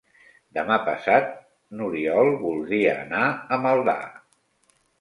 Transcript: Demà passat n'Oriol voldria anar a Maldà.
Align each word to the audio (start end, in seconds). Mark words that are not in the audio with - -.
Demà 0.57 0.77
passat 0.87 1.27
n'Oriol 1.81 2.31
voldria 2.47 2.97
anar 3.05 3.23
a 3.59 3.63
Maldà. 3.67 3.99